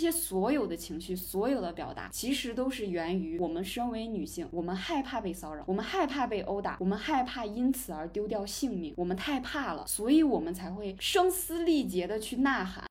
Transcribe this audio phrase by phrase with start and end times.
[0.00, 12.86] 这些所有的情绪，所有的表达，其实都是源于我们身为女性，我们害怕被骚扰，我们害怕被殴打，我们害怕因此而丢掉性命，我们太怕了，所以我们才会声嘶力竭的去呐喊。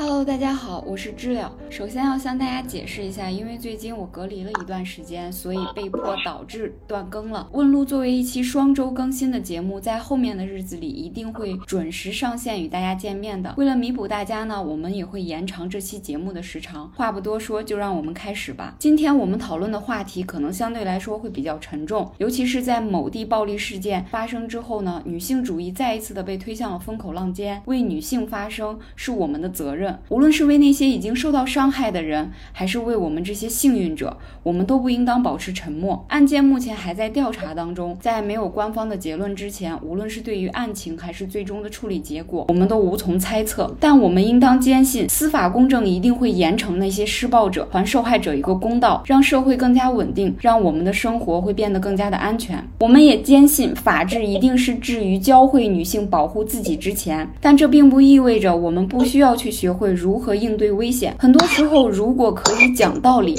[0.00, 1.52] Hello，大家好，我是知了。
[1.68, 7.48] 首先要向大家解释一下，因为最近我隔离了一段时间，所以被迫导致断更了。
[7.50, 13.52] 问路作为一期双周更新的节目，在后面的日子里一定会准时上线与大家见面的。
[13.56, 16.88] 为了弥补大家呢，我们也会延长这期节目的时长。
[16.94, 18.76] 话不多说，就让我们开始吧。
[18.78, 27.60] 今天我们讨论的话题可能相对来说会比较沉重，尤其是在某地暴力事件发生之后呢，女性主义再一次的被推向了风口浪尖。
[27.64, 29.87] 为女性发声是我们的责任。
[30.08, 36.04] 无论是为那些已经受到伤害的人，还是为我们这些幸运者，我们都不应当保持沉默。
[36.08, 43.74] 案件目前还在调查当中，在没有官方的结论之前，无论是对于案情还是最终的处理结果，我们都无从猜测。
[43.80, 52.62] 但我们应当坚信，司法公正一定会严惩那些施暴者，还受害者一个公道，让社会更加稳定，让我们的生活会变得更加的安全。
[52.80, 57.28] 我们也坚信，法治一定是置于教会女性保护自己之前。
[57.40, 59.88] 但这并不意味着我们不需要去学会。
[59.98, 61.14] 如何应对危险？
[61.18, 63.34] 很多时候，如果可以讲道理，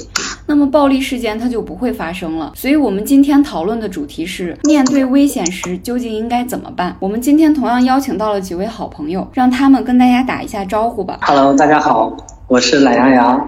[0.46, 2.52] 那么暴力事件它就不会发生了。
[2.56, 6.96] 所以，我们今天讨论的主题是：面对危险时究竟应该怎么办？
[7.00, 11.20] 我们今天同样邀请到了几位好朋友，让他们跟大家打一下招呼吧。
[11.22, 13.48] Hello，大家好，我是懒羊羊，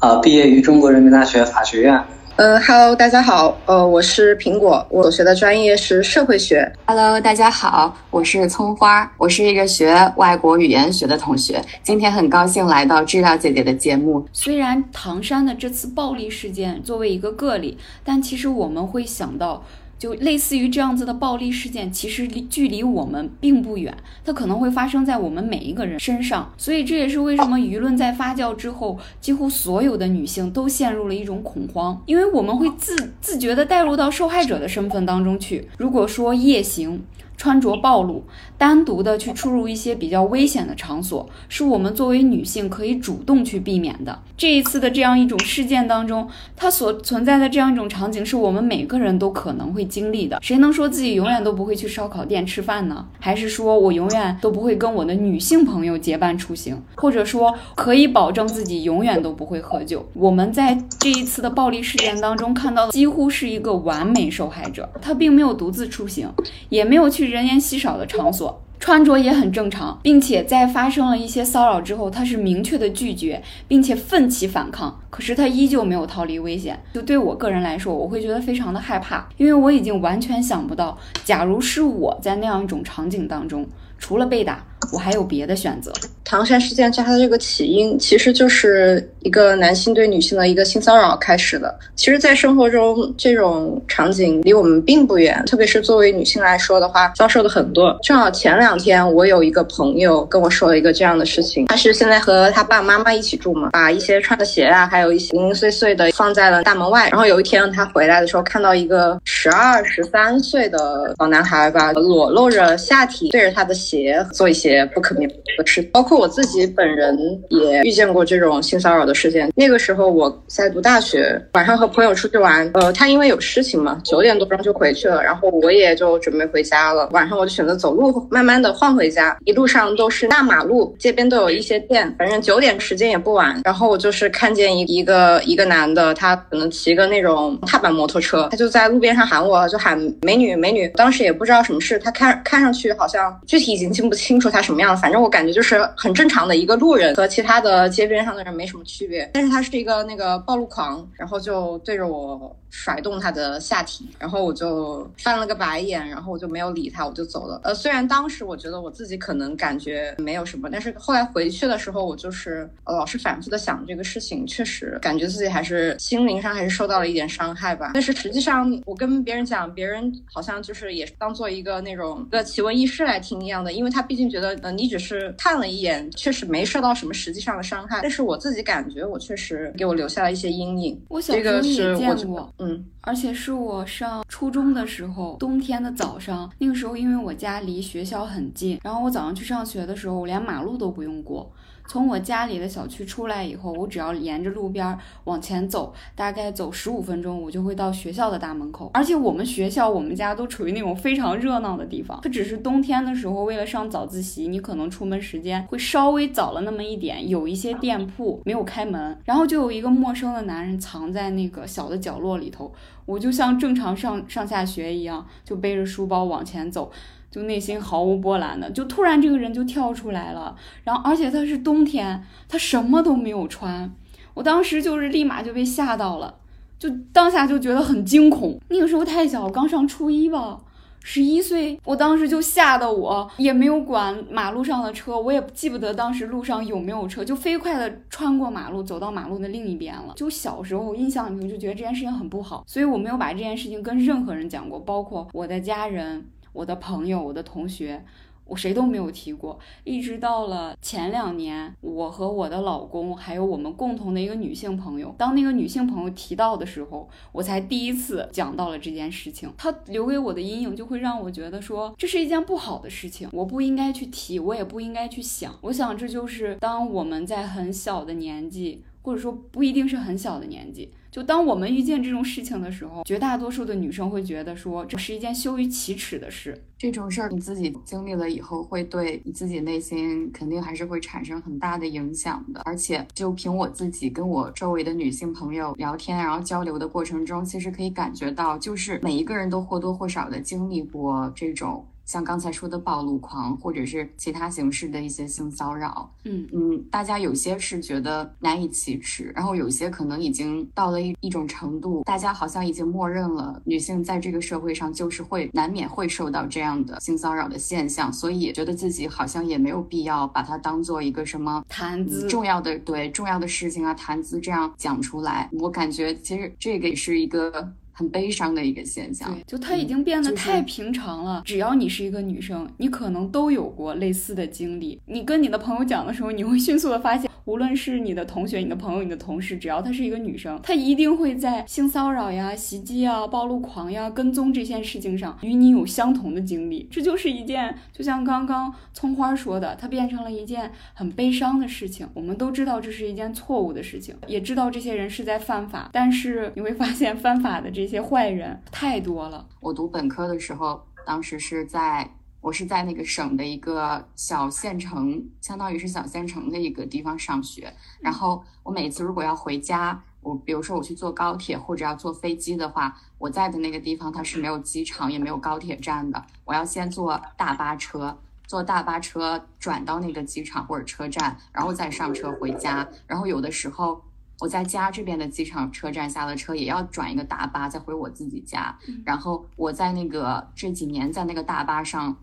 [0.00, 1.98] 呃，毕业于中国人民大学法学院。
[2.36, 6.72] 呃，Hello，大家好，呃，我是苹果，我学的专业是社会学。
[6.86, 11.62] Hello，大家好，我是葱花，我是一个学外国语言学的同学。
[11.82, 14.26] 今天很高兴来到知了姐姐的节目。
[14.32, 19.62] 虽然唐山的这次暴力事件作为一个个例，但其实我们会想到。
[20.02, 26.52] 就类似于这样子的暴力事件，其实离距离我们并不远，它可能会发生在我们每一个人身上。
[26.58, 35.68] 所以这也是为什么舆论在发酵之后，几乎所有的女性都陷入了一种恐慌，因为我们会自自觉的带入到受害者的身份当中去。
[35.78, 37.04] 如果说夜行。
[37.36, 38.24] 穿着暴露，
[38.56, 44.18] 单独的去出入一些比较危险的场所，是我们作为女性可以主动去避免的。
[44.36, 50.38] 这一次的这样一种事件当中，它所存在的这样一种场景，是我们每个人都可能会经历的。
[50.40, 53.06] 谁能说自己永远都不会去烧烤店吃饭呢？
[53.18, 56.80] 还是说我永远都不会跟我的女性朋友结伴出行？
[56.96, 60.04] 或者说可以保证自己永远都不会喝酒？
[60.14, 64.88] 我们在这一次的暴力事件当中看到的，几乎是一个完美受害者。
[65.00, 66.28] 他并没有独自出行，
[66.68, 67.21] 也没有去。
[67.26, 75.00] 人烟稀少的场所，穿着也很正常，并且在发生了一些骚扰之后，他是明确的拒绝，并且奋起反抗。
[75.08, 76.82] 可是他依旧没有逃离危险。
[76.94, 83.66] 就对我个人来说，我会觉得非常的害怕，因为我已经完全想不到，假如是我在那样一种场景当中，
[83.98, 84.64] 除了被打。
[84.92, 85.92] 我还有别的选择。
[86.24, 91.78] 唐山事件它的这个起因，其实就是一个男性对女性的一个性骚扰开始的。
[91.94, 97.94] 其实，在生活中，这种场景离我们并不远，特别是作为女性来说的话，遭受的很多。
[98.02, 107.10] 正好前两天，我有一个朋友跟我说了一个这样的事情，他是现在和他爸爸妈妈一起住嘛，把一些穿的鞋啊，还有一些零零碎碎的放在了大门外。
[107.10, 114.71] 然后有一天他回来的时候，看到一个十二十三岁的小男孩吧，裸露着下体对着他的鞋做一些。
[114.72, 117.16] 也不可面的事，包括我自己本人
[117.50, 119.50] 也遇见过这种性骚扰的事件。
[119.54, 127.08] 那个时候我在读大学，晚上和朋友出去玩，呃，他因为有事情嘛，九点多钟就回去了，然后我也就准备回家了。
[127.12, 133.60] 晚上我就选择走路，慢慢的晃回家，一路上都是大马路，街边都有一些店，反正九点时间也不晚。
[133.64, 140.88] 然后我就是看见一一个一个男的，他可能骑个那种踏板摩托车，他就在路边上喊我，就喊美女美女。
[140.94, 144.96] 当时也不知道什么事，他看看上去好像具体已经记不清楚他什么样。
[144.96, 149.28] 反正我感觉就是很正常的一个路人，和其他的街边上的人没什么区别。
[149.34, 152.56] 但是他是一个那个暴露狂，然后就对着我。
[152.72, 157.60] 甩动他的下体，然后我就翻了个白眼，然后我就没有理他，我就走了。
[157.62, 167.90] 呃，虽然当时我觉得我自己可能感觉没有什么，但是后来回去的时候，我就是呃老是反复的想这个事情，确实感觉自己还是心灵上还是受到了一点伤害吧。
[167.92, 178.00] 但是实际上，我跟别人讲，别人好像就是也是当做一个那种个奇闻异事来听一样的，因为他毕竟觉得呃你只是看了一眼，确实没受到什么实际上的伤害。
[178.00, 180.98] 但是我自己感觉我确实给我留下了一些阴影。
[181.08, 182.50] 我小时候也见过。
[182.62, 191.50] 嗯，而且是我上初中的时候，冬天的早上，那个时候因为我家离学校很近，然后我早上去上学的时候，我连马路都不用过。
[191.86, 198.90] 从我家里的小区出来以后，我只要沿着路边往前走，大概走十五分钟，我就会到学校的大门口。
[198.94, 202.18] 而且我们学校、我们家都处于那种非常热闹的地方。
[202.22, 212.72] 它只是冬天的时候，为了上早自习，你可能出门时间会稍微早了那么一点，有一些店铺没有开门，然后就有一个陌生的男人藏在那个小的角落里头。
[213.04, 216.90] 我就像正常上上下学一样，就背着书包往前走。
[217.32, 223.90] 就内心毫无波澜的，就突然这个人就跳出来了，然后而且他是冬天，他什么都没有穿，
[224.34, 226.34] 我当时就是立马就被吓到了，
[226.78, 228.60] 就当下就觉得很惊恐。
[228.68, 230.58] 那个时候太小，刚上初一吧，
[231.00, 240.12] 十一岁，我当时就吓得我也没有管马路上的车，我也记不得当时路上有没有车，就飞快的穿过马路，走到马路的另一边了。
[240.16, 246.26] 就小时候印象里头就觉得这件事情很不好，所以我没有把这件事情跟任何人讲过，包括我的家人。
[246.52, 248.04] 我的朋友，我的同学，
[248.44, 249.58] 我谁都没有提过。
[249.84, 259.50] 一直到了前两年，我和我的老公，还有我们共同的一个女性朋友，当那个女性朋友提到的时候，我才第一次讲到了这件事情。
[259.56, 265.54] 她留给我的阴影，就会让我觉得说，这是一件不好的事情，我不应该去提，我也不应该去想。
[265.62, 270.92] 我想，这就是当我们在很小的年纪，或者说不一定是很小的年纪。
[271.12, 276.58] 就当我们遇见这种事情的时候，绝大多数的女生会觉得说这是一件羞于启齿的事。
[276.78, 282.62] 这种事儿你自己经历了以后，会对你自己内心肯定还是会产生很大的影响的。
[282.64, 291.86] 而且就凭我自己跟我周围的女性朋友聊天，然后交流的过程中，其实可以感觉到，就是每一个人都或多或少的经历过这种。
[292.04, 315.48] 像刚才说的暴露狂，或者是其他形式的一些性骚扰，嗯嗯，大家有些是觉得难以启齿，然后有些可能已经到了一一种程度，大家好像已经默认了女性在这个社会上就是会难免会受到这样的性骚扰的现象，所以觉得自己好像也没有必要把它当做一个什么谈资重要的对重要的事情啊谈资这样讲出来。
[315.52, 317.72] 我感觉其实这个也是一个。
[318.02, 321.40] 很悲伤的一个现象，对，就它已经变得太平常了。
[321.44, 325.00] 只要你是一个女生，你可能都有过类似的经历。
[325.06, 327.30] 你跟你的朋友讲的时候，你会迅速的发现。
[327.44, 336.88] 无论是你的同学、你的朋友、你的同事，只要她是一个女生，她一定会在性骚扰呀、袭击啊、暴露狂呀、跟踪这件事情上与你有相同的经历。
[336.90, 342.08] 这就是一件，就像刚刚葱花说的，它变成了一件很悲伤的事情。
[342.14, 349.46] 我们都知道这是一件错误的事情，也知道这些人是在犯法，但是你会发现 犯法的这些坏人太多了。
[349.60, 352.08] 我读本科的时候，当时是在。
[352.42, 357.72] 我是在那个省的一个小县城，相当于是小县城的一个地方上学。
[358.00, 368.18] 然后我每次如果要回家，我比如说我去坐高铁或者要坐飞机的话，我在的那个地方它是没有机场也没有高铁站的，我要先坐大巴车，
[368.48, 372.88] 坐大巴车转到那个机场或者车站，然后再上车回家。
[373.06, 374.02] 然后有的时候
[374.40, 378.76] 我在家这边的机场车站下了车，也要转一个大巴再回我自己家。
[379.04, 382.16] 然后我在那个这几年在那个大巴上。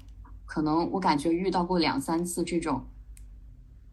[0.50, 2.84] 可能我感觉遇到过两三次这种，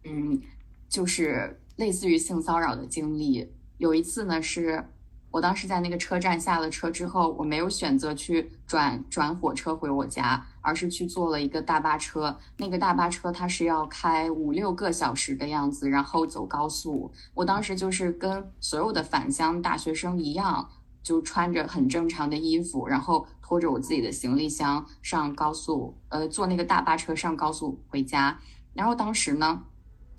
[0.03, 0.41] 嗯，
[0.89, 3.53] 就是类似于性骚扰的经历。
[3.77, 4.83] 有一次呢，是
[5.29, 12.35] 我当时在那个车站下了车之后，我没有选择去转转火车回我家，而是去坐了一个大巴车。
[12.57, 17.11] 那个大巴车它是要开五六个小时的样子，然后走高速。
[17.35, 20.67] 我当时就是跟所有的返乡大学生一样。
[21.07, 28.37] 就穿着很正常的衣服，然后拖着我自己的行李箱上高速，呃，坐那个大巴车上高速回家。
[28.73, 29.63] 然后当时呢，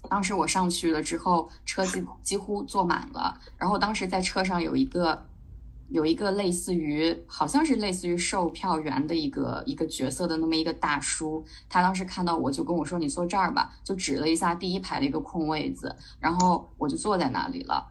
[0.08, 3.38] 当时我上去了之后，车几 几乎坐满了。
[3.58, 5.26] 然后当时在车上有一个
[5.90, 17.86] 有一个类似于好像是类似于售票员的一个一个角色的那么一个大叔，他当时看到我就跟我说：“你坐这儿吧。”就指了一下第一排的一个空位子，然后我就坐在那里了。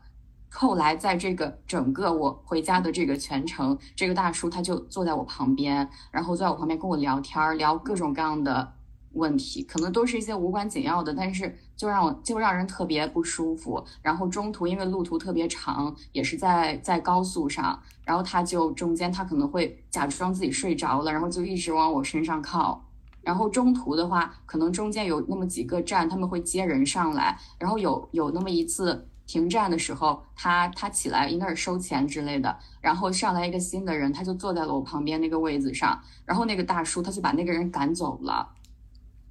[0.49, 8.73] 后来，在这个整个我回家的这个全程，这个大叔他就坐在我旁边，然后坐在我旁边跟我聊天，聊各种各样的
[9.11, 13.83] 问题，可能都是一些无关紧要的，但是就让我就让人特别不舒服。
[14.01, 22.83] 然后中途因为路途特别长，也是在在高速上，然后他就中间他可能会假装自己睡着了，然后就一直往我身上靠。
[23.21, 29.07] 然后中途的话，可能中间有那么几个站他们会接人上来，然后有有那么一次。
[29.27, 38.47] 停站的时候，他他起来应该是收钱之类的，然后上来一个新的人，他就坐在了我旁边那个位子上，然后那个大叔他就把那个人赶走了，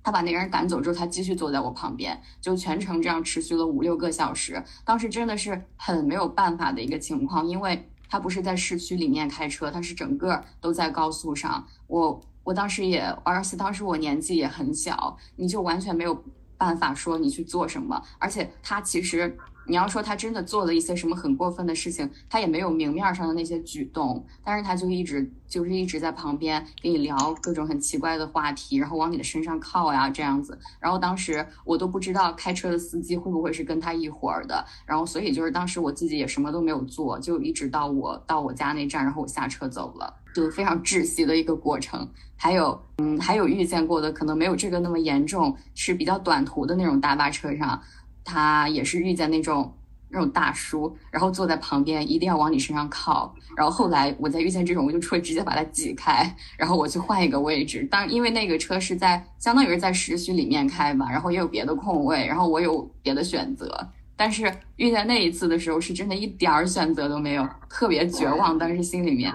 [0.03, 4.63] 他把那个人赶走之后，他继续坐在我旁边，就全程这样持续了五六个小时。
[4.85, 11.67] 当时真的是很没有办法的一个情况，因为他不是在市区里面开车，他是整个都在高速上。
[11.87, 16.23] 我我当时也，而且当时我年纪也很小，你就完全没有。
[16.59, 19.37] 办法说你去做什么，而且他其实。
[19.67, 30.59] 你要说他真的做了一些什么很过分的事情，他也没有明面上的那些举动，但是他就一直就是一直在旁边跟你聊各种很奇怪的话题，然后往你的身上靠呀这样子。
[30.79, 42.09] 然后当时我都不知道开车的司机会不会是跟他一伙儿的，然后所以就是当时我自己也什么都没有做，就一直到我到我家那站，然后我下车走了，就非常窒息的一个过程。
[42.39, 47.81] 还有，嗯，还有遇见过的可能没有这个那么严重，是比较短途的那种大巴车上。
[48.27, 49.73] 他也是遇见那种
[50.09, 53.33] 那种大叔，然后坐在旁边，一定要往你身上靠。
[53.57, 57.87] 然后后来我再遇见这种，我就会直接把他挤开，然后我去换一个位置。
[57.91, 63.89] 当因为那个车是在相当于是在市区里面开吧，然后也有别的空位，然后我有别的选择。
[64.17, 68.59] 但是遇见那一次的时候，是真的一点儿选择都没有，特别绝望。
[68.59, 69.33] 当时心里面，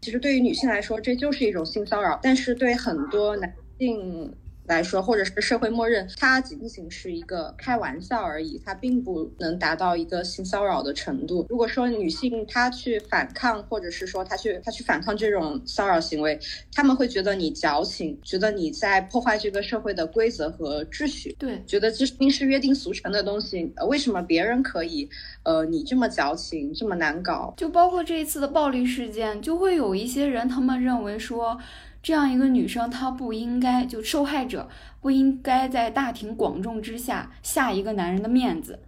[0.00, 4.34] 其实对于女性来说，这就是一种性骚扰，但是对很多男性。
[4.66, 11.46] 来说，或者是社会默认，它仅仅是一个开玩笑而已，它并不能达到一个性骚扰的程度。
[11.48, 16.38] 如果说女性她去反抗，或者是说她去她去反抗这种骚扰行为，
[16.74, 21.34] 他们会觉得你矫情，觉得你在破坏这个社会的规则和秩序。
[21.38, 25.08] 对，觉得这明是约定俗成的东西，呃，为什么别人可以，
[25.44, 27.54] 呃，你这么矫情，这么难搞？
[27.56, 31.58] 就包括这一次的暴力事件，就会有一些人，他们认为说。
[32.06, 34.68] 这样一个女生，她不应该就受害者
[35.00, 38.78] 不应该在大庭广众之下下一个男人的面子，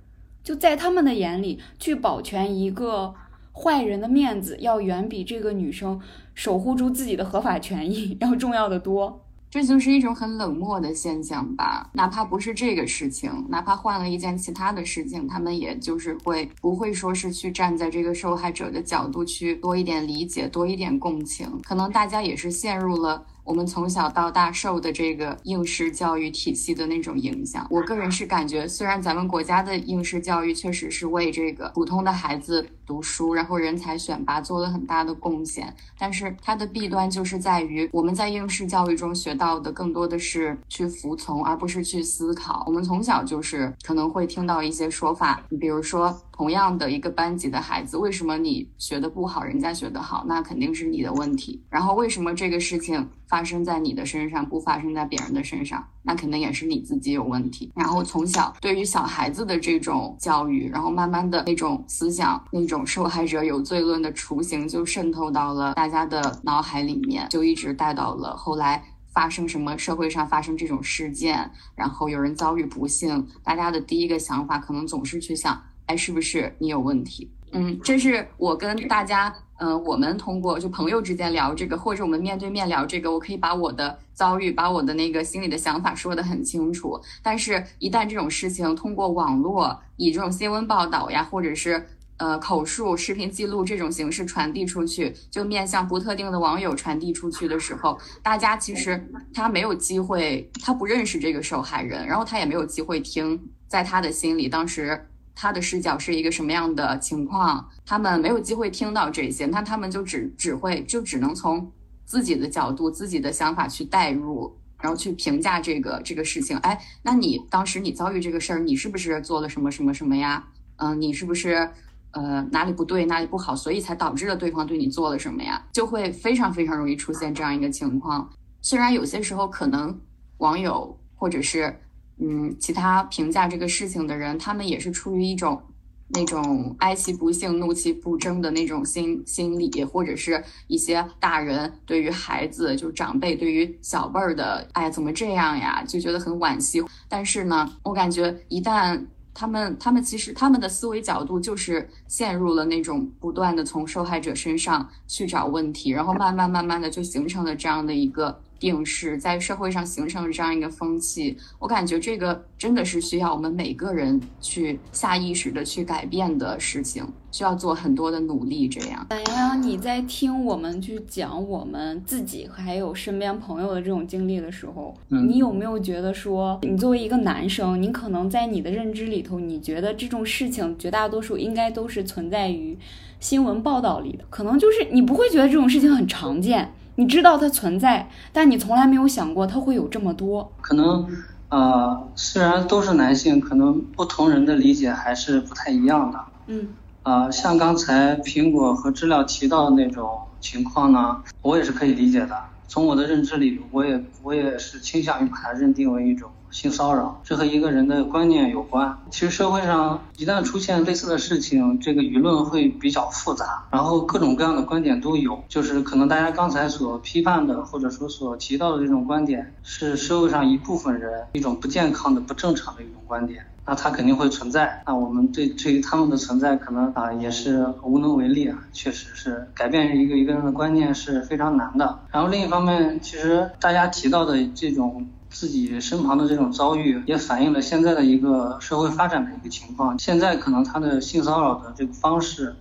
[0.45, 3.13] 就在他们的眼里，去保全一个
[3.53, 6.01] 坏人的面子，要远比这个女生
[6.33, 9.25] 守护住自己的合法权益要重要的多。
[9.51, 23.25] 这就是一种很冷漠的现象吧，哪怕不是这个事情，哪怕换了一件其他的事情，他们也就是会不会说是去站在这个受害者的角度去多一点理解，多一点共情，可能大家也是陷入了。
[23.49, 42.65] 我们从小到大受的这个应试教育体系的那种影响，我个人是感觉，虽然咱们国家的应试教育确实是为这个普通的孩子读书，然后人才选拔做了很大的贡献，但是它的弊端就是在于我们在应试教育中学到的更多的是去服从，而不是去思考。
[42.67, 46.15] 我们从小就是可能会听到一些说法，比如说。
[46.39, 50.25] 同样的一个班级的孩子，为什么你学的不好，人家学得好？
[50.29, 51.61] 那肯定是你的问题。
[51.69, 55.85] 然后为什么这个事情发生在你的身上，不发生在别人的身上？
[56.01, 57.73] 那肯定也是你自己有问题。
[57.75, 68.81] 然后从小对于小孩子的这种教育，然后慢慢的那种思想，那种受害者有罪论的雏形就渗透到了大家的脑海里面，就一直带到了后来
[69.13, 75.61] 发生什么社会上发生这种事件，然后有人遭遇不幸，大家的第一个想法可能总是去想。
[75.89, 77.31] 哎，是不是你有问题？
[77.53, 87.01] 嗯，这是我跟大家，嗯，我们通过就朋友之间聊这个，或者我们面对面聊这个，我可以把我的遭遇，把我的那个心里的想法说得很清楚。
[87.23, 91.83] 但是，一旦这种事情通过网络，以这种新闻报道呀，或者是
[92.19, 105.07] 呃口述、视频记录这种形式传递出去，就面向不特定的网友传递出去的时候，大家其实他没有机会，他不认识这个受害人，然后他也没有机会听，在他的心里当时。
[105.41, 107.71] 他的视角是一个什么样的情况？
[107.87, 111.71] 他们没有机会听到这些，那他们就只只会就只能从
[112.05, 114.53] 自己的角度、自己的想法去代入，
[114.83, 116.57] 然后去评价这个这个事情。
[116.59, 120.45] 哎，那你当时你遭遇这个事儿，你是不是做了什么什么什么呀？
[120.79, 121.71] 嗯，你是不是
[122.11, 125.65] 呃哪里不对，哪里不好，所以才导致了对方对你做了什么呀？
[125.73, 128.29] 就会非常非常容易出现这样一个情况。
[128.61, 130.01] 虽然有些时候可能
[130.39, 131.79] 网友或者是。
[132.21, 135.63] 嗯，其他评价这个事情的人，他们也是出于一种
[136.09, 146.83] 那种哀其不幸，怒其不争的那种心心理，或者是一些大人对于孩子，就长辈对于小辈儿的，哎，怎么这样呀，就觉得很惋惜。
[147.09, 149.01] 但是呢，我感觉一旦
[149.33, 158.41] 他们，他们其实他们的思维角度就是陷入了那种不断的从受害者身上去找问题，然后慢慢慢慢的就形成了这样的一个。
[158.59, 168.69] 定势在社会上形成了这样一个风气，我感觉这个真的是需要我们每个人去下意识的去改变的事情，需要做很多的努力。
[168.69, 182.77] 这样，懒羊羊，你在听我们去讲我们自己还有身边朋友的这种经历的时候，你有没有觉得说，你作为一个男生，你可能在你的认知里头，你觉得这种事情绝大多数应该都是存在于
[183.21, 186.73] 新闻报道里的，可能就是你不会觉得这种事情很常见。
[186.99, 190.51] 你知道它存在，但你从来没有想过它会有这么多。
[190.61, 191.07] 可能，
[191.49, 196.19] 呃，虽然都是男性，可能不同人的理解还是不太一样的。
[196.49, 196.71] 嗯。
[197.05, 202.37] 呃，像刚才苹果和知了提到的那种情况呢，我也是可以理解的。
[202.67, 208.99] 从我的认知里，我也我也是倾向于把它认定为一种性骚扰，这和一个人的观念有关。
[209.11, 215.43] 其实社会上一旦出现类似的事情，这个舆论会比较复杂，然后各种各样的观点都有。
[215.49, 223.45] 就是可能大家刚才所批判的，或者说所提到的这种观点，是社会上一部分人一种不健康的、不正常的一种观点。
[223.67, 231.99] 那它肯定会存在，那我们对对于他们的存在，可能啊也是无能为力啊，确实是改变一个一个人的观念是非常难的。
[232.11, 239.99] 然后另一方面，其实大家提到的这种自己身旁的这种遭遇，也反映了现在的一个社会发展的一个情况。
[239.99, 242.57] 现在可能他的性骚扰的这个方式，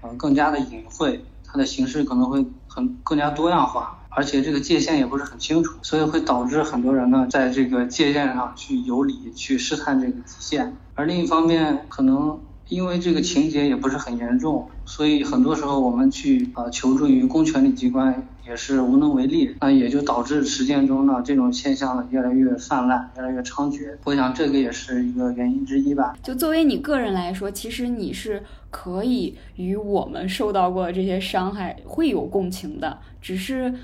[0.00, 3.98] 呃更加的隐晦，它的形式可能会很更加多样化。
[4.08, 10.74] 而且这个界限也不是很清楚，所以会导致很多人呢，在这个界限上去游离，去试探这个底线。
[10.94, 19.56] 而另一方面，可能因为这个情节也不是很严重，所以很多时候我们去啊求助于公权力机关也是无能为力。
[19.60, 23.96] 那也就导致实践中呢，这种现象呢越来越泛滥，越来越猖獗。
[24.04, 26.16] 我想这个也是一个原因之一吧。
[26.22, 33.74] 就作为你个人来说，其实你是可以与我们受到过这些伤害会有共情的，只是。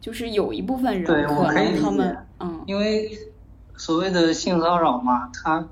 [0.00, 3.08] 就是有一部分人可能他们嗯，因为
[3.76, 5.64] 所谓的性骚扰嘛，它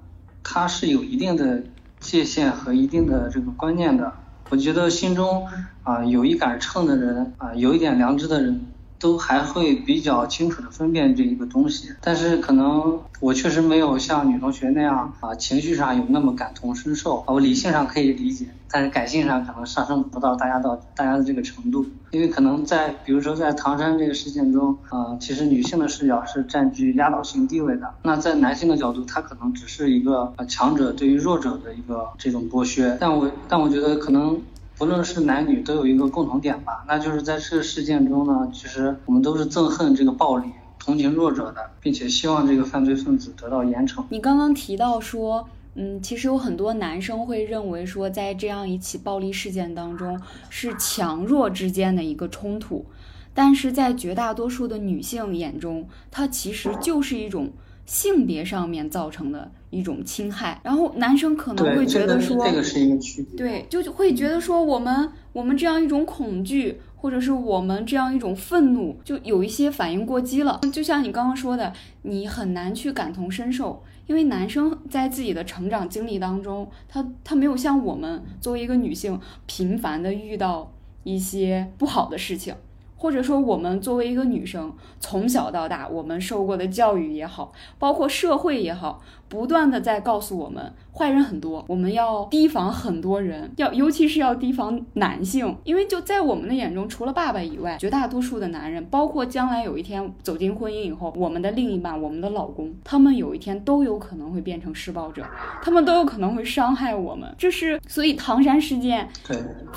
[0.44, 1.60] 它是有一定的
[1.98, 4.12] 界限和一定的这个观念的。
[4.50, 5.48] 我觉得心中
[5.84, 8.66] 啊有一杆秤的人啊，有一点良知的人。
[9.00, 17.24] 都还会比较清楚的分辨这一个东西，但是可能我确实没有像女同学那样啊，情绪上有那么感同身受。
[17.26, 21.86] 我理性上可以理解，但是感性上可能上升不到大家到大家的这个程度。
[22.10, 27.94] 因为可能在比如说在唐山这个事件中，啊，其实女性的视角是占据压倒性地位的。
[28.02, 32.98] 那在男性的角度，他可能只是一个强者对于弱者的一个这种剥削。
[33.00, 34.38] 但我但我觉得可能。
[34.80, 44.02] 不论是男女，都有一个共同点吧，那就是在这个事件中呢，其实我们都是憎恨这个暴力，同情弱者的，并且希望这个犯罪分子得到严惩。
[44.08, 50.18] 你刚刚提到说，嗯，其实有很多男生会认为说，在这样一起暴力事件当中，
[50.48, 52.86] 是强弱之间的一个冲突，
[53.34, 57.52] 但是在绝大多数的女性眼中，它其实就是一种。
[57.86, 70.60] 性别上面造成的一种侵害，然后男生可能会觉得说，这个是一个区别，对，就会觉得说我们我们这样一种恐惧，或者是我们这样一种愤怒，就有一些反应过激了。
[70.72, 80.72] 就像你刚刚说的，你很难去感同身受，因为男生在自己的成长经历当中，他他没有像我们作为一个女性频繁的遇到
[81.04, 82.54] 一些不好的事情。
[83.00, 89.00] 或者说，我们作为一个女生，从小到大，我们受过的教育也好，包括社会也好。
[89.26, 105.24] 不断的在告诉我们，坏人很多，我们要提防很多人，要尤其是要提防男性，因为就在我们的眼中，除了爸爸以外，绝大多数的男人，包括将来有一天走进婚姻以后，我们的另一半，我们的老公，他们有一天都有可能会变成施暴者，
[105.62, 107.32] 他们都有可能会伤害我们。
[107.38, 109.08] 这是所以唐山事件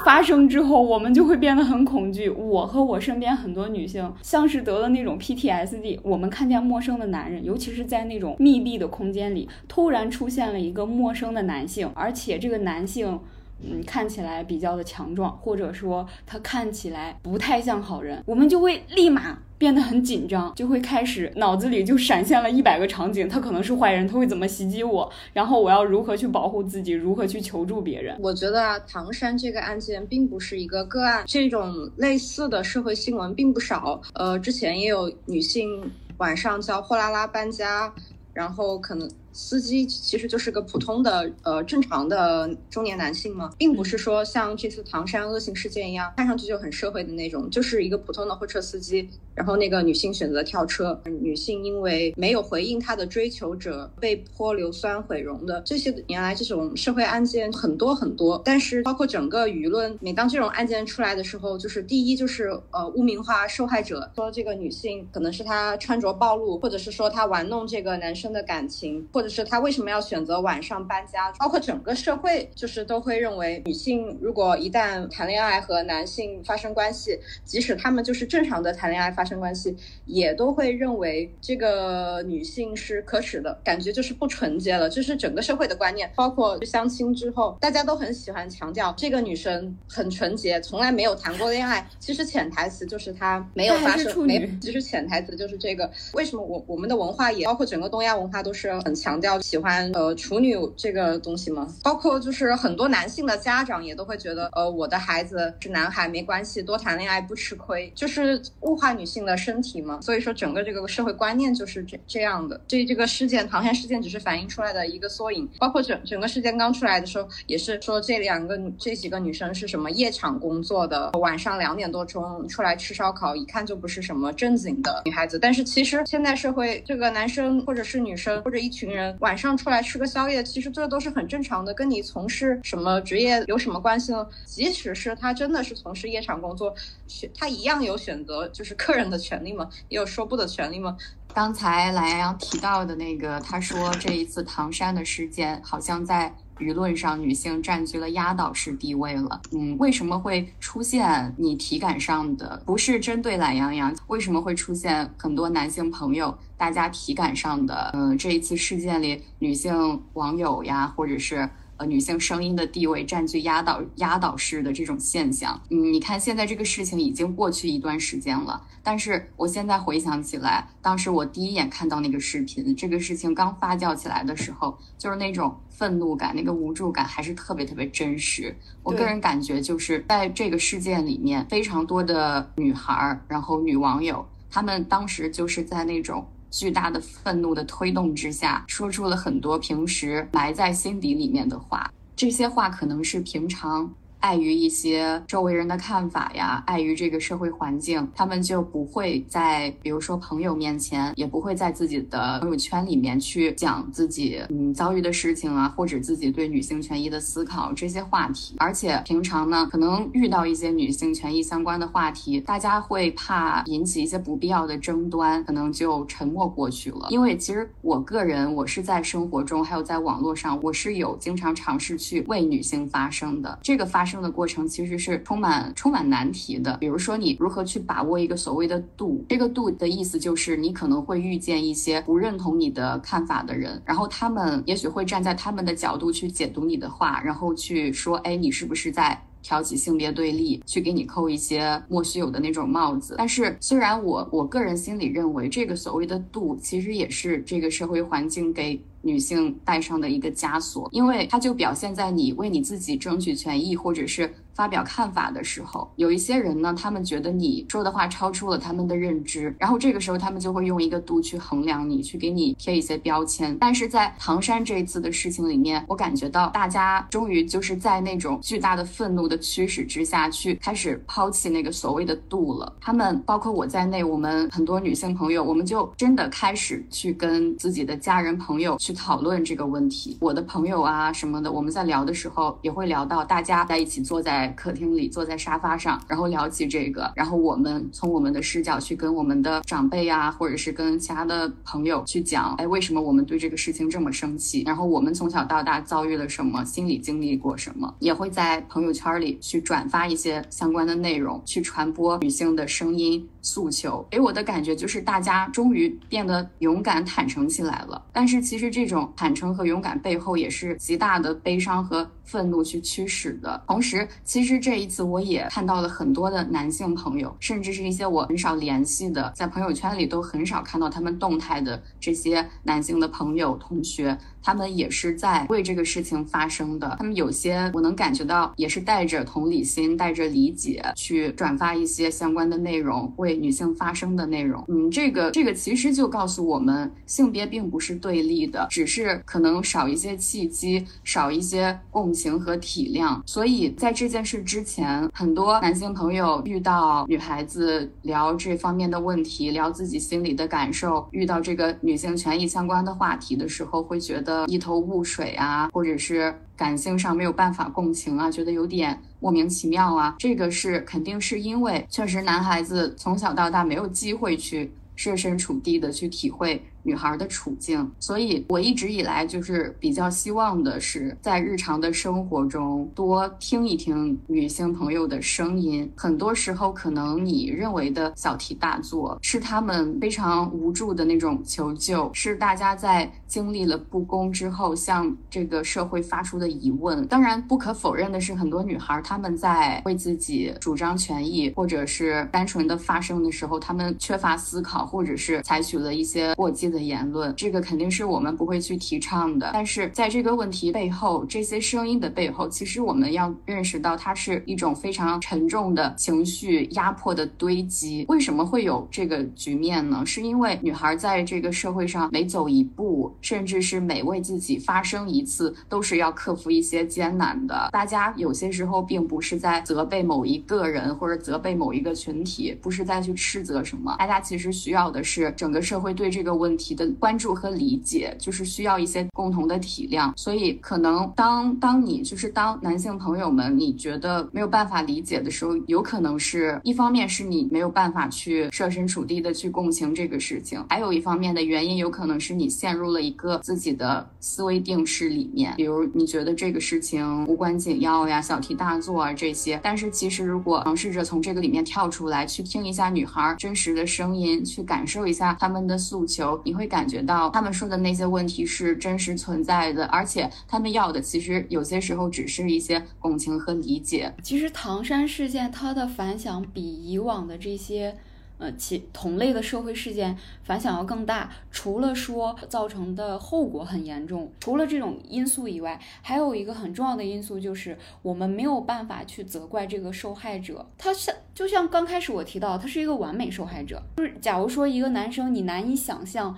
[0.04, 2.30] 发生之后，我们就会变得很恐惧。
[2.30, 9.48] 我和我身边很多女性，像是得了那种 PTSD，我们看见陌生的男人，尤其是在那种密闭的空间里。
[9.68, 13.20] 突然出现了一个陌生的男性，而且这个男性，
[13.62, 28.18] 嗯，看起来比较的强壮，或者说他看起来不太像好人，我们就会立马变得很紧张，就会开始脑子里就闪现了一百个场景，他可能是坏人，他会怎么袭击我，然后我要如何去保护自己，如何去求助别人。
[28.22, 34.02] 我觉得，唐山这个案件并不是一个个案，这种类似的社会新闻并不少。
[34.14, 37.94] 呃，之前也有女性晚上叫货拉拉搬家，
[38.32, 39.10] 然后可能。
[39.34, 49.10] 司机其实就是个普通的呃正常的中年男性嘛，并不是说像这次唐山恶性事件一样，看上去就很社会的那种，就是一个普通的货车司机。
[49.36, 58.40] 然后那个女性选择跳车，女性因为没有回应她的追求者，被泼硫酸毁容的这些年来这种社会案件很多很多。
[58.46, 69.23] 但是包括整个舆论，每当这种案件出来的时候，就是第一就是呃污名化受害者，说这个女性可能是她穿着暴露，或者是说她玩弄这个男生的感情，或。
[69.24, 71.32] 就是他为什么要选择晚上搬家？
[71.40, 79.74] 包括整个社会，就是都会认为女性如果一旦谈恋爱和男性发生关系，即使他们就是正常的谈恋爱发生关系，
[80.06, 84.90] 也都会认为这个女性是可耻的，感觉就是不纯洁了。
[84.90, 86.12] 就是整个社会的观念。
[86.16, 91.88] 包括相亲之后，大家都很喜欢强调这个女生很纯洁，从来没有谈过恋爱。
[91.98, 94.50] 其实潜台词就是她没有发生，没。
[94.62, 95.90] 其实潜台词就是这个。
[96.14, 99.13] 为什么我我们的文化也包括整个东亚文化都是很强。
[99.14, 101.68] 强调喜欢呃处女这个东西吗？
[101.84, 110.00] 包括就是很多男性的家长也都会觉得，呃，我的孩子是男孩没关系，多谈恋爱不吃亏，就是物化女性的身体嘛。
[110.02, 112.60] 所以说整个这个社会观念就是这这样的。
[112.68, 125.38] 这这个事件唐山事件只是反映出来的一个缩影，包括整整个事件刚出来的时候，也是说这两个这几个女生是什么夜场工作的，晚上两点多钟出来吃烧烤，一看就不是什么正经的女孩子。
[125.38, 134.28] 但是其实现在社会这个男生或者是女生或者一群人晚上出来吃个宵夜，其实这都是很正常的，跟你从事什么职业有什么关系呢？
[134.46, 136.74] 即使是他真的是从事夜场工作，
[137.08, 139.70] 选他一样有选择就是客人的权利嘛？
[139.90, 140.96] 也有说不的权利嘛？
[141.34, 146.32] 刚才懒羊羊提到的那个，他说这一次唐山的事件，好像在
[146.64, 149.42] 舆论上女性占据了压倒式地位了。
[149.52, 152.62] 嗯，为什么会出现你体感上的？
[152.66, 157.92] 不是针对懒羊羊，为什么会出现很多男性朋友，大家体感上的？
[157.94, 161.50] 嗯，这一次事件里，女性网友呀，或者是。
[161.84, 178.56] 呃，女性声音的地位占据压倒压倒式的这种现象，嗯，你看现在这个事情已经过去一段时间了，但是我现在回想起来，当时我第一眼看到那个视频，这个事情刚发酵起来的时候，就是那种愤怒感，那个无助感还是特别特别真实。
[178.82, 186.26] 我个人感觉就是在这个事件里面，非常多的女孩儿，然后女网友，她们当时就是在那种。
[186.54, 191.92] 巨大的愤怒的推动之下，说出了很多平时埋在心底里面的话。
[192.16, 193.92] 这些话可能是平常。
[194.24, 208.56] 碍于一些周围人的看法呀，碍于这个社会环境，他们就不会在，比如说朋友面前，也不会在自己的朋友圈里面去讲自己嗯遭遇的事情啊，或者自己对女性权益的思考这些话题。
[208.60, 217.08] 而且平常呢，可能遇到一些女性权益相关的话题，大家会怕引起一些不必要的争端，可能就沉默过去了。
[217.10, 223.60] 因为其实我个人，我是在生活中还有在网络上，我是有经常尝试去为女性发声的。
[223.62, 224.24] 这个发生。
[224.24, 243.16] 的过程其实是充满充满难题的，比如说你如何去把握一个所谓的度，这个度的意思就是你可能会遇见一些不认同你的看法的人，然后他们也许会站在他们的角度去解读你的话，然后去说，哎，你是不是在挑起性别对立，去给你扣一些莫须有的那种帽子？
[243.18, 248.82] 但是虽然我我个人心里认为，这个所谓的度其实也是这个社会环境给。
[249.04, 263.58] 女性带上的一个枷锁，因为它就表现在你为你自己争取权益，或者是发表看法的时候，有一些人呢，他们觉得你说的话超出了他们的认知，然后这个时候他们就会用一个度去衡量你，去给你贴一些标签。
[263.60, 272.74] 但是在唐山这一次的事情里面，我感觉到大家终于就是在那种巨大的愤怒的驱使之下去开始抛弃那个所谓的度了。
[272.80, 278.93] 他们包括我在内，我们很多女性朋友，我们就真的开始去跟自己的家人朋友去。
[278.94, 294.64] 讨论这个问题，我的朋友啊什么的，我们在聊的时候也会聊到，大家在一起坐在客厅里，坐在沙发上，然后聊起这个，然后我们从我们的视角去跟我们的长辈啊，或者是跟其他的朋友去讲，哎，为什么我们对这个事情这么生气？
[294.68, 304.06] 然后我们从小到大遭遇了什么，心里经历过什么，也会在朋友圈里去转发一些相关的内容，去传播女性的声音诉求。
[304.12, 308.83] 给我的感觉就是大家终于变得勇敢坦诚起来了，但是其实这。
[308.84, 313.64] 这种坦诚和勇敢背后，也是极大的悲伤和愤怒去驱使的。
[313.66, 324.18] 同时，其实这一次我也看到了很多的男性朋友，甚至是一些我很少联系的，在朋友圈里都很少看到他们动态的这些男性的朋友、同学。
[324.46, 326.98] 他们也是在为这个事情发生的。
[326.98, 334.62] 他们有些我能感觉到，也是带着同理心、带着理解去转发一些相关的内容，为女性发声的内容。
[334.68, 343.22] 嗯，这个这个其实就告诉我们，性别并不是对立的，只是可能少一些契机，少一些共情和体谅。
[343.24, 354.48] 所以在这件事之前，很多男性朋友遇到女孩子聊这方面的问题，聊自己心里的感受，遇到这个女性权益相关的话题的时候，会觉得。
[354.48, 360.16] 一头雾水啊，或者是感性上没有办法共情啊，觉得有点莫名其妙啊。
[360.18, 366.60] 这个是肯定是因为确实男孩子从小到大没有机会去设身处地的去体会。
[366.84, 375.90] 女孩的处境，所以我一直以来就是比较希望的是，在日常的生活中多听一听女性朋友的声音。
[375.96, 387.08] 很多时候，可能你认为的小题大做，是她们非常无助的那种求救，是大家在经历了不公之后向这个社会发出的疑问。
[387.08, 396.73] 当然，不可否认的是，很多女孩她们在为自己主张权益，或者是单纯的发声的时候，她们缺乏思考，或者是采取了一些过激。
[396.74, 399.52] 的言论，这个肯定是我们不会去提倡的。
[399.54, 408.06] 但是在这个问题背后，这些声音的背后，其实我们要认识到，它是一种非常沉重的情绪压迫的堆积。
[408.10, 410.04] 为什么会有这个局面呢？
[410.06, 417.70] 是因为女孩在这个社会上每走一步，甚至是每为自己发声一次，都是要克服一些艰难的。
[417.72, 423.96] 大家有些时候并不是在责备某一个人，或者责备某一个群体，不是在去斥责什么。
[424.00, 430.14] 大家其实需要的是整个社会对这个问题的关注和理解，就是需要一些共同的体谅。
[430.16, 449.60] 所以，可能当当你就是当男性朋友们你觉得没有办法理解的时候，有可能是一方面是你没有办法去设身处地的去共情这个事情，还有一方面的原因有可能是你陷入了一个自己的思维定式里面，比如你觉得这个事情无关紧要呀、小题大做啊这些。
[449.64, 464.14] 但是其实如果尝试着从这个里面跳出来，去听一下女孩真实的声音，去感受一下他们的诉求，你会感觉到他们说的那些问题是真实存在的，而且他们要的其实有些时候只是一些共情和理解。
[464.22, 467.98] 其实唐山事件它的反响比以往的这些。
[468.38, 471.30] 呃，其同类的社会事件反响要更大。
[471.52, 480.66] 除了说造成的后果很严重，除了这种因素以外，还有一个很重要的因素就是我们没有办法去责怪这个受害者。
[480.78, 483.82] 他像就像刚开始我提到，他是一个完美受害者。
[483.98, 486.38] 就是假如说一个男生，你难以想象。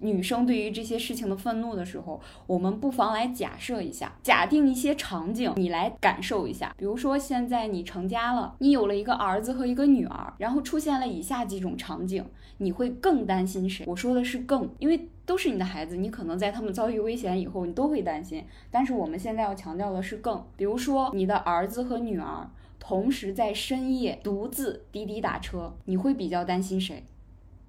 [0.00, 6.74] 女生对于这些事情的愤怒的时候，我们不妨来假设一下，假定一些场景，你来感受一下。
[6.76, 12.24] 比如说，现在你成家了，你有了一个儿子和一个女儿，然后出现了以下几种场景，
[12.58, 13.84] 你会更担心谁？
[13.86, 18.44] 我说的是更，因为都是你的孩子，你可能在他们遭遇危险以后，你都会担心。
[18.70, 27.04] 但是我们现在要强调的是更，比如说你的儿子和女儿同时在深夜独自滴滴打车，你会比较担心谁？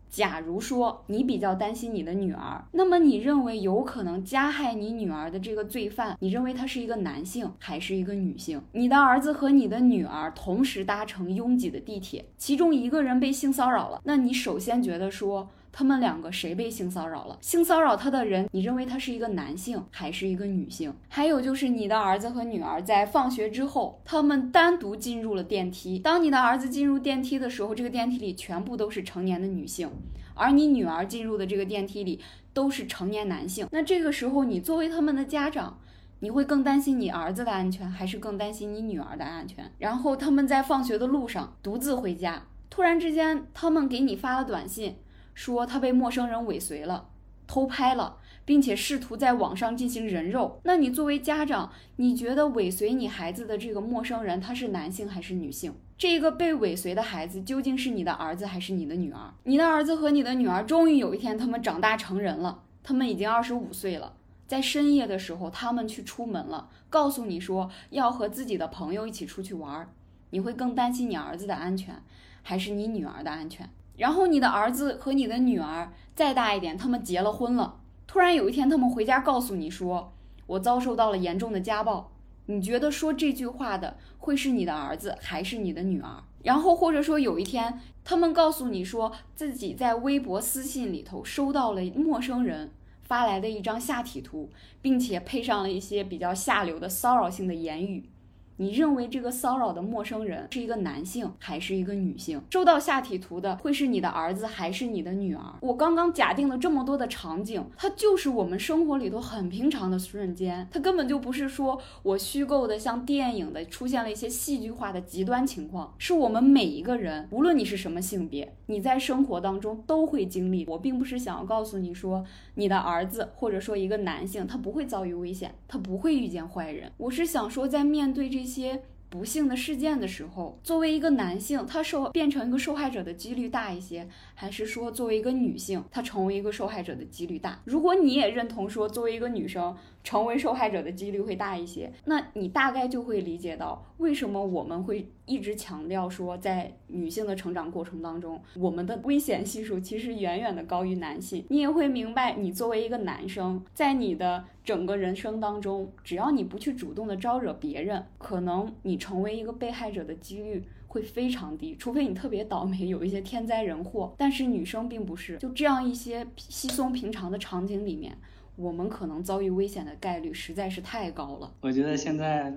[0.10, 8.62] 假如说你比较担心你的女儿，那么你认为有可能加害你女儿的这个罪犯，你认为他是一个男性还是一个女性？
[8.72, 15.50] 你的儿子和你的女儿同时搭乘拥挤的地铁，其中一个人被性骚扰了，那你首先觉得说？
[15.78, 17.38] 他们两个谁被性骚扰了？
[17.42, 20.96] 性骚扰他的人，你认为他是一个男性还是一个女性？
[21.10, 26.00] 还有就是你的儿子和女儿在放学之后，他们单独进入了电梯。
[26.00, 29.92] 当你的儿子进入电梯的时候，这个电梯里全部都是成年的女性，
[30.34, 32.22] 而你女儿进入的这个电梯里
[32.54, 33.68] 都是成年男性。
[33.72, 35.78] 那这个时候，你作为他们的家长，
[36.22, 39.70] 你会更担心你儿子的安全，还是更担心你女儿的安全？
[39.80, 44.96] 然后他们在放学的路上独自回家，突然之间，他们给你发了短信。
[45.36, 47.10] 说他被陌生人尾随了，
[47.46, 50.60] 偷拍了，并且试图在网上进行人肉。
[50.64, 55.76] 那你作为家长，你觉得尾随你孩子的这个陌生人他是男性还是女性？
[55.98, 59.34] 这个被尾随的孩子究竟是你的儿子还是你的女儿？
[59.44, 64.14] 你的儿子和你的女儿终于有一天他们长大成人了，他们已经二十五岁了，
[64.48, 69.90] 在深夜的时候他们去出门了，告诉你说要和自己的朋友一起出去玩儿，
[70.32, 71.96] 你会更担心你儿子的安全，
[72.42, 73.70] 还是你女儿的安全？
[73.98, 77.80] 然后你的儿子和你的女儿再大一点，他们结了婚了。
[78.08, 80.14] 突然有一天，他们回家告诉你说
[80.48, 82.12] ：“我遭受到了严重的家暴。”
[82.48, 86.24] 你觉得说这句话的会是你的儿子还是你的女儿？
[86.44, 92.70] 然后或者说有一天，他们告诉你说自己在微博私信里头收到了陌生人
[93.02, 98.08] 发来的一张下体图，并且配上了一些比较下流的骚扰性的言语。
[98.58, 102.42] 你认为这个骚扰的陌生人是一个男性还是一个女性？
[102.52, 105.42] 收到下体图的会是你的儿子还是你的女儿？
[105.60, 120.66] 我刚刚假定了这么多的场景，它就是我们生活里头很平常的瞬间，它根本就不是说我虚构的像电影的出现了一些戏剧化的极端情况，是我们每一个人，无论你是什么性别，你在生活当中都会经历。
[120.70, 126.90] 我并不是想要告诉你说你的儿子或者说一个男性他不会遭遇危险，他不会遇见坏人。
[126.96, 128.45] 我是想说在面对这。
[128.46, 137.60] 一些不幸的事件的时候，作为一个男性，他受变成一个受害者的几率大一些，还是说作为一个女性，她成为一个受害者的几率大？
[137.66, 139.76] 如果你也认同说作为一个女生。
[140.06, 151.44] 成为受害者的几率会大一些，那你大概就会理解到为什么我们会一直强调说，在女性的成长过程当中，我们的危险系数其实远远的高于男性。
[151.50, 164.14] 你也会明白，你作为一个男生，在你的整个人生当中，只要你不去主动的招惹别人，可能你成为一个被害者的几率会非常低，除非你特别倒霉，有一些天灾人祸。
[164.20, 168.16] 但是女生并不是，就这样一些稀松平常的场景里面。
[168.56, 171.52] 我们可能遭遇危险的概率实在是太高了。
[171.62, 172.54] 我觉得现在，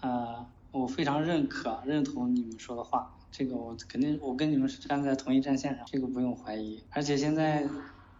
[0.00, 6.82] 呃，我非常认可、认同你们说的话，这个我肯定，我跟你们是站在同一战线上，这个不用怀疑。
[6.90, 7.66] 而且现在，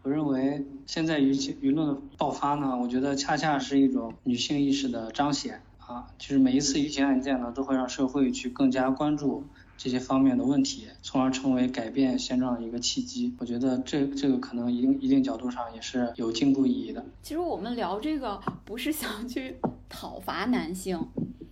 [0.03, 9.45] 我认为现在舆情舆论的爆发呢，我觉得恰恰是一种女性意识的彰显啊，就是每一次舆情案件呢，都会让社会去更加关注
[9.77, 13.35] 这些方面的问题，从而成为改变现状的一个契机。
[13.39, 17.05] 我觉得这这个可能一定一定角度上也是有进步意义的。
[17.23, 19.57] 其实我们聊这个不是想去
[19.89, 20.99] 讨伐男性，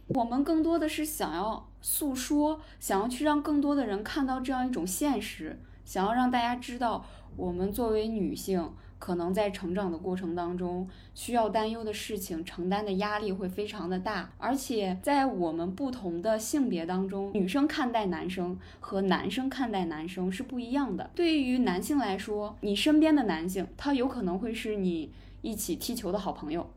[0.09, 5.61] 我们更多的是想要诉说，想要去让更多的人看到这样一种现实。
[5.85, 7.05] 想要让大家知道，
[7.37, 8.71] 我们作为女性，
[9.05, 21.11] 可能在成长的过程当中，需要担忧的事情、承担的压力会非常的大，而且在我们不同的性别当中，女生看待男生和男生看待男生是不一样的。
[21.15, 25.13] 对于男性来说，你身边的男性，他有可能会是你
[25.43, 26.71] 一起踢球的好朋友，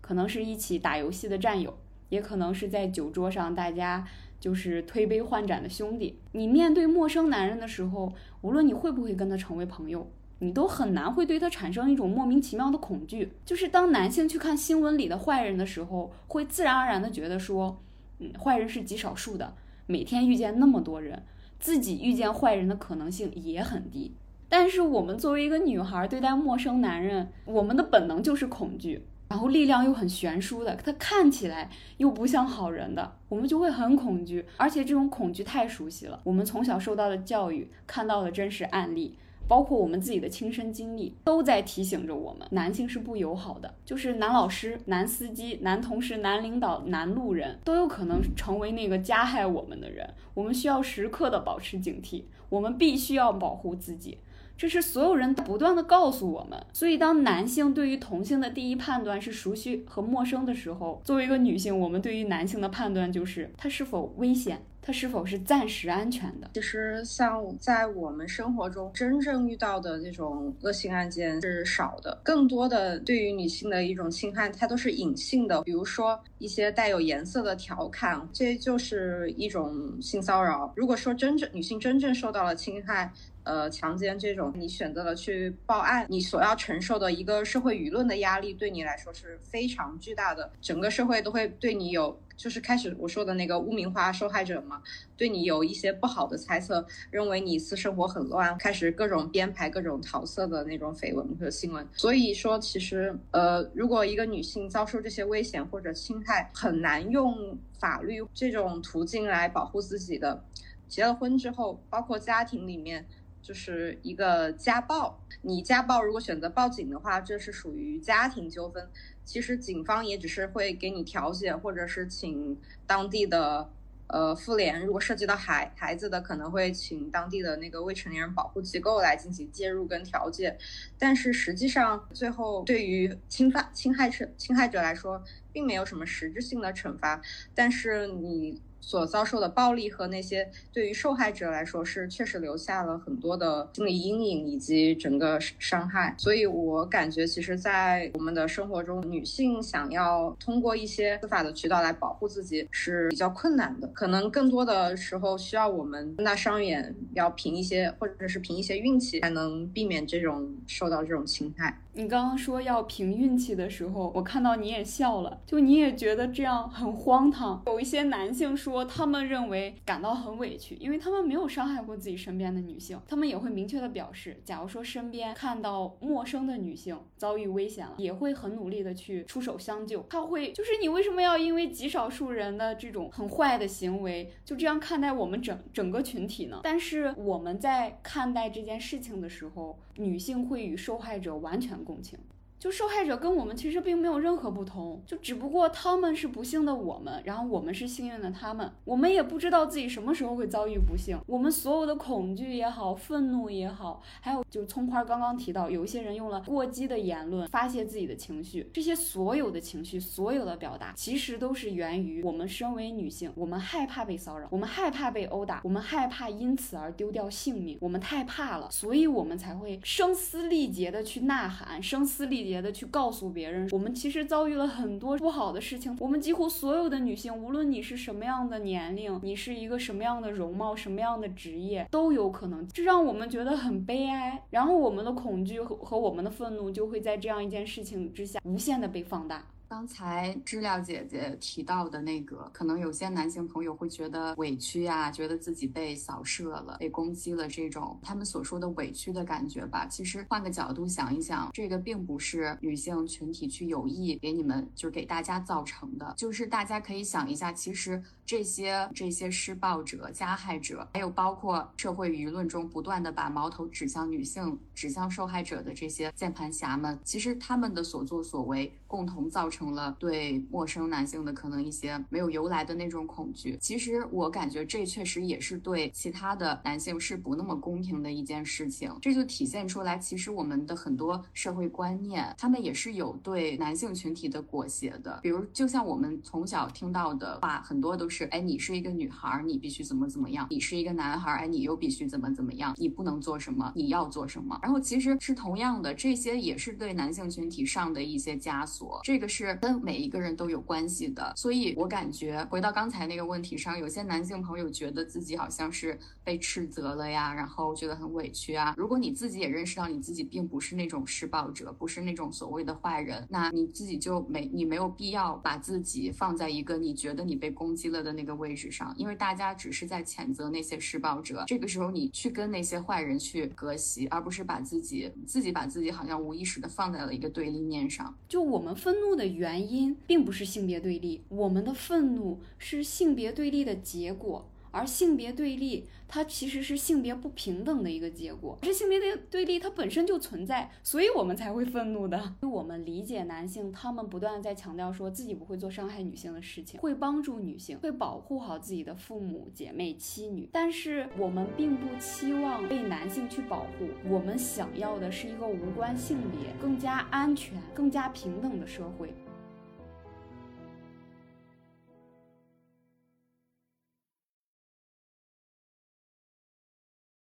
[0.00, 1.76] 可能是一起打游戏的战友，
[2.08, 4.02] 也可能是在酒桌上大家。
[4.38, 6.18] 就是推杯换盏的兄弟。
[6.32, 8.12] 你面对陌生男人的时候，
[8.42, 10.06] 无论你会不会跟他成为朋友，
[10.38, 13.32] 你都很难会对他产生一种莫名其妙的恐惧。
[13.44, 17.82] 就是当男性去看新闻里的坏人的时候，会自然而然的觉得说，
[18.18, 19.54] 嗯，坏人是极少数的，
[19.86, 21.22] 每天遇见那么多人，
[21.58, 24.14] 自己遇见坏人的可能性也很低。
[24.48, 29.06] 但是我们作为一个女孩，对待陌生男人，我们的本能就是恐惧。
[29.28, 36.20] 然后力量又很悬殊的，他看起来又不像好人的，我们就会很恐惧，而且这种恐惧太熟悉了。
[36.22, 43.74] 我们从小受到的教育，看到的真实案例，包括我们自己的亲身经历，都在提醒着我们，男性是不友好的。
[43.84, 50.08] 就是男老师、男司机、男同事、男领导、男路人，都有可能成为那个加害我们的人。
[50.34, 54.18] 我们需要时刻的保持警惕，我们必须要保护自己。
[54.58, 66.48] 这是所有人不断的告诉我们，所以当男性对于同性的第一判断是熟悉和陌生的时候，作为一个女性，我们对于男性的判断就是他是否危险，它是否是暂时安全的。
[66.54, 80.72] 其实像在我们生活中真正遇到的这种恶性案件是少的，更多的对于女性的一种侵害，它都是隐性的，比如说一些带有颜色的调侃，这就是一种性骚扰。
[80.76, 90.50] 如果说真正女性真正受到了侵害，呃，强奸这种，你选择了去报案，你所要承受的一个社会舆论的压力，对你来说是非常巨大的。
[90.60, 94.82] 整个社会都会对你有，就是开始我说的那个污名化受害者嘛，
[95.16, 101.86] 对你有一些不好的猜测，认为你私生活很乱，开始各种编排各种桃色的那种绯闻和新闻。
[101.94, 110.44] 所以说，其实呃，如果一个女性遭受这些危险或者侵害，很难用法律这种途径来保护自己的。
[110.86, 113.06] 结了婚之后，包括家庭里面。
[113.42, 118.90] 就是一个家暴，你家暴如果选择报警的话，这是属于家庭纠纷。
[119.26, 123.68] 其实警方也只是会给你调解，或者是请当地的
[124.06, 124.86] 呃妇联。
[124.86, 130.56] 如果涉及到孩孩子的，可能会请当地的那个未成年人保护机构来进行介入跟调解。
[130.96, 137.20] 但是实际上，最后对于侵犯侵害者侵害者来说，并没有什么实质性的惩罚。
[137.54, 138.62] 但是你。
[138.86, 161.76] 所遭受的暴力和那些对于受害者来说是确实留下了很多的心理阴影以及整个伤害，所以我感觉其实，在我们的生活中，女性想要通过一些司法的渠道来保护自己是比较困难的，可能更多的时候需要我们那双眼要凭一些或者是凭一些运气才能避免这种受到这种侵害。
[161.96, 167.62] 你刚刚说要凭运气的时候，我看到你也笑了，就你也觉得这样很荒唐。
[167.64, 173.00] 有一些男性说，他们认为感到很委屈，因为他们没有伤害过自己身边的女性。
[173.08, 180.04] 他们也会明确的表示，假如说身边看到陌生的女性遭遇危险了，也会很努力的去出手相救。
[180.10, 186.60] 他会就是你为什么要因为极少数人的这种很坏的行为，就这样看待我们整整个群体呢？
[186.62, 191.85] 但是我们在看待这件事情的时候，女性会与受害者完全。
[191.86, 192.18] 共情。
[192.58, 198.72] 就受害者跟我们其实并没有任何不同，就只不过他们是不幸的我们，然后我们是幸运的他们。
[198.84, 201.18] 我们也不知道自己什么时候会遭遇不幸。
[201.26, 208.70] 我们所有的恐惧也好，愤怒也好，还有就葱花刚刚提到，有一些人用了过激的言论发泄自己的情绪。
[208.72, 222.45] 这些所有的情绪，所有的表达，其实都是源于我们身为女性，我们害怕被骚扰，我们害怕被殴打，我们害怕因此而丢掉性命，我们太怕了，所以我们才会声嘶力竭的去呐喊，声嘶力。
[222.46, 225.96] 别的去告诉别人，我们其实遭遇了很多不好的事情。
[225.98, 232.64] 我们几乎所有的女性，无论你是什么样的年龄，你是一个什么样的容貌，什么样的职业，都有可能。
[232.68, 234.40] 这让我们觉得很悲哀。
[234.50, 239.44] 然后我们的恐惧和和我们的愤怒就会在这样一件事情之下无限的被放大。
[239.68, 249.84] 刚才知了姐姐提到的那个，可能有些男性朋友会觉得委屈啊，觉得自己被扫射了、被攻击了，这种他们所说的委屈的感觉吧。
[249.86, 256.14] 其实换个角度想一想，这个并不是女性群体去有意给你们，就是给大家造成的。
[256.16, 269.55] 就是大家可以想一下，其实这些这些施暴者、加害者，还有包括社会舆论中不断的把矛头指向女性、指向受害者的这些键盘侠们，其实他们的所作所为，共同造成。
[269.56, 273.56] 成了对陌生男性的可能一些没有由来的那种恐惧。
[273.58, 278.94] 其实我感觉这确实也是对其他的男性是不那么公平的一件事情。
[279.00, 285.18] 这就体现出来，其实我们的很多社会观念，他们也是有对男性群体的裹挟的。
[285.22, 292.74] 比如，就像我们从小听到的话，很多都是：哎，你是一个女孩，你必须怎么怎么样；你是一个男孩，哎，你又必须怎么怎么样。
[292.76, 294.58] 你不能做什么，你要做什么。
[294.62, 299.00] 然后其实是同样的，这些也是对男性群体上的一些枷锁。
[299.02, 299.45] 这个是。
[299.46, 308.74] 是跟每一个人都有关系的，所以我感觉回到刚才那个问题上，有些男性朋友觉得自己好像是被斥责了呀，然后觉得很委屈啊。
[308.76, 321.44] 如果你自己也认识到你自己并不是那种施暴者，不是那种所谓的坏人，那你自己就没你没有必要把自己放在一个你觉得你被攻击了的那个位置上，因为大家只是在谴责那些施暴者。
[321.46, 328.12] 这个时候你去跟那些坏人去隔席，而不是把自己自己把自己好像无意识的放在了一个对立面上。
[328.26, 329.35] 就我们愤怒的。
[329.36, 334.48] 原因并不是性别对立，我们的愤怒是性别对立的结果。
[334.72, 338.58] 而性别对立，它其实是性别不平等的一个结果。
[338.60, 342.34] 这性别的对立，它本身就存在，所以我们才会愤怒的。
[342.42, 350.46] 我们理解男性，他们不断在强调说自己不会做伤害女性的事情，会帮助女性，会保护好自己的父母、姐妹、妻女。
[350.52, 359.14] 但是我们并不期望被男性去保护，我们想要的是一个无关性别、更加安全、更加平等的社会。